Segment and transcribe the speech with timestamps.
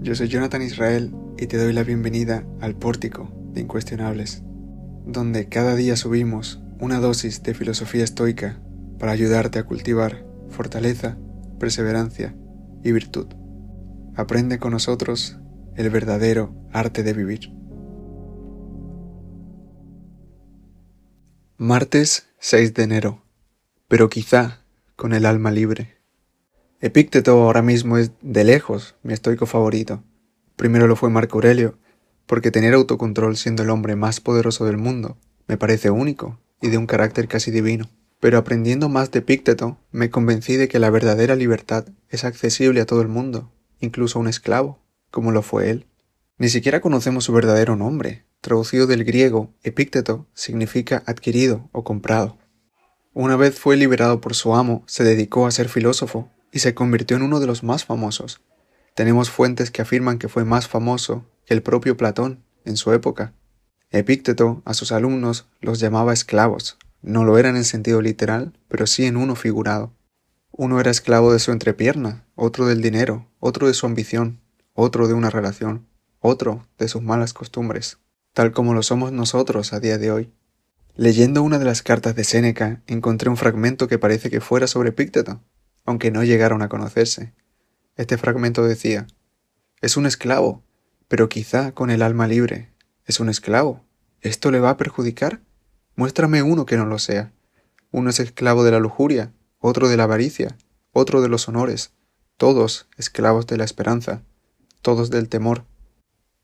[0.00, 4.42] yo soy Jonathan Israel y te doy la bienvenida al Pórtico de Incuestionables,
[5.04, 8.58] donde cada día subimos una dosis de filosofía estoica
[8.98, 11.18] para ayudarte a cultivar fortaleza,
[11.60, 12.34] perseverancia
[12.82, 13.26] y virtud.
[14.16, 15.36] Aprende con nosotros
[15.76, 17.52] el verdadero arte de vivir.
[21.58, 23.22] Martes 6 de enero,
[23.88, 24.62] pero quizá
[24.96, 25.93] con el alma libre.
[26.80, 30.02] Epícteto ahora mismo es de lejos mi estoico favorito.
[30.56, 31.78] Primero lo fue Marco Aurelio,
[32.26, 36.78] porque tener autocontrol siendo el hombre más poderoso del mundo me parece único y de
[36.78, 37.88] un carácter casi divino.
[38.20, 42.86] Pero aprendiendo más de Epícteto, me convencí de que la verdadera libertad es accesible a
[42.86, 44.78] todo el mundo, incluso a un esclavo,
[45.10, 45.86] como lo fue él.
[46.38, 48.24] Ni siquiera conocemos su verdadero nombre.
[48.40, 52.38] Traducido del griego, Epícteto significa adquirido o comprado.
[53.12, 57.16] Una vez fue liberado por su amo, se dedicó a ser filósofo y se convirtió
[57.16, 58.40] en uno de los más famosos.
[58.94, 63.32] Tenemos fuentes que afirman que fue más famoso que el propio Platón en su época.
[63.90, 66.78] Epícteto a sus alumnos los llamaba esclavos.
[67.02, 69.92] No lo eran en sentido literal, pero sí en uno figurado.
[70.52, 74.40] Uno era esclavo de su entrepierna, otro del dinero, otro de su ambición,
[74.74, 75.88] otro de una relación,
[76.20, 77.98] otro de sus malas costumbres,
[78.32, 80.32] tal como lo somos nosotros a día de hoy.
[80.94, 84.90] Leyendo una de las cartas de Séneca, encontré un fragmento que parece que fuera sobre
[84.90, 85.40] Epícteto,
[85.84, 87.32] aunque no llegaron a conocerse.
[87.96, 89.06] Este fragmento decía,
[89.80, 90.62] es un esclavo,
[91.08, 92.70] pero quizá con el alma libre.
[93.04, 93.84] Es un esclavo.
[94.20, 95.40] ¿Esto le va a perjudicar?
[95.94, 97.32] Muéstrame uno que no lo sea.
[97.90, 100.56] Uno es esclavo de la lujuria, otro de la avaricia,
[100.92, 101.92] otro de los honores,
[102.36, 104.22] todos esclavos de la esperanza,
[104.82, 105.64] todos del temor.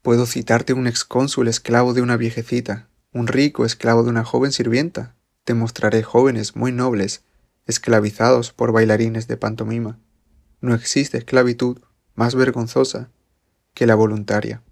[0.02, 5.16] Puedo citarte un excónsul esclavo de una viejecita, un rico esclavo de una joven sirvienta.
[5.44, 7.22] Te mostraré jóvenes muy nobles,
[7.66, 9.98] esclavizados por bailarines de pantomima.
[10.60, 11.78] No existe esclavitud
[12.14, 13.10] más vergonzosa
[13.74, 14.62] que la voluntaria.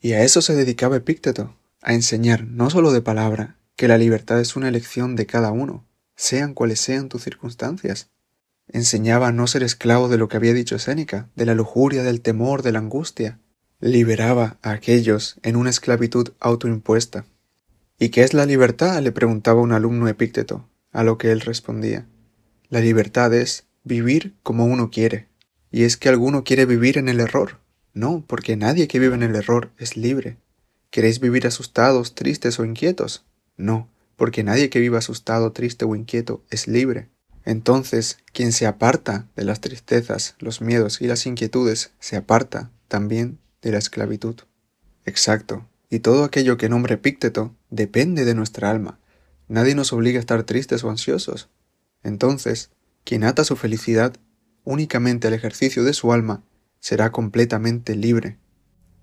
[0.00, 4.40] Y a eso se dedicaba Epícteto, a enseñar no sólo de palabra, que la libertad
[4.40, 8.10] es una elección de cada uno, sean cuales sean tus circunstancias.
[8.66, 12.20] Enseñaba a no ser esclavo de lo que había dicho Séneca, de la lujuria, del
[12.20, 13.38] temor, de la angustia.
[13.80, 17.24] Liberaba a aquellos en una esclavitud autoimpuesta.
[17.98, 19.00] ¿Y qué es la libertad?
[19.00, 22.06] le preguntaba un alumno epícteto, a lo que él respondía.
[22.68, 25.28] La libertad es vivir como uno quiere.
[25.70, 27.58] Y es que alguno quiere vivir en el error.
[27.94, 30.38] No, porque nadie que vive en el error es libre.
[30.90, 33.24] ¿Queréis vivir asustados, tristes o inquietos?
[33.56, 37.08] No, porque nadie que viva asustado, triste o inquieto es libre.
[37.44, 43.38] Entonces, quien se aparta de las tristezas, los miedos y las inquietudes, se aparta también
[43.62, 44.36] de la esclavitud.
[45.04, 48.98] Exacto, y todo aquello que nombre Epícteto depende de nuestra alma.
[49.48, 51.48] Nadie nos obliga a estar tristes o ansiosos.
[52.02, 52.70] Entonces,
[53.04, 54.14] quien ata su felicidad
[54.64, 56.42] únicamente al ejercicio de su alma,
[56.78, 58.38] será completamente libre.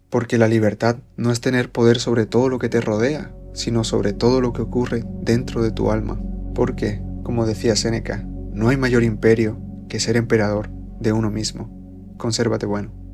[0.09, 4.13] Porque la libertad no es tener poder sobre todo lo que te rodea, sino sobre
[4.13, 6.21] todo lo que ocurre dentro de tu alma.
[6.53, 8.23] Porque, como decía Séneca,
[8.53, 10.69] no hay mayor imperio que ser emperador
[10.99, 12.15] de uno mismo.
[12.17, 13.04] Consérvate bueno.